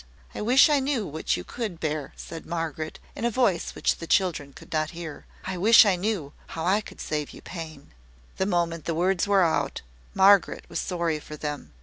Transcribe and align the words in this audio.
"I 0.33 0.41
wish 0.41 0.67
I 0.67 0.79
knew 0.79 1.05
what 1.05 1.37
you 1.37 1.43
could 1.43 1.79
bear," 1.79 2.11
said 2.15 2.43
Margaret, 2.43 2.97
in 3.15 3.23
a 3.23 3.29
voice 3.29 3.75
which 3.75 3.97
the 3.97 4.07
children 4.07 4.51
could 4.51 4.73
not 4.73 4.89
hear. 4.97 5.27
"I 5.45 5.57
wish 5.59 5.85
I 5.85 5.95
knew 5.95 6.33
how 6.57 6.65
I 6.65 6.81
could 6.81 6.99
save 6.99 7.33
you 7.33 7.43
pain." 7.43 7.93
The 8.37 8.47
moment 8.47 8.85
the 8.85 8.95
words 8.95 9.27
were 9.27 9.43
out, 9.43 9.83
Margaret 10.15 10.65
was 10.67 10.81
sorry 10.81 11.19
for 11.19 11.37
them. 11.37 11.73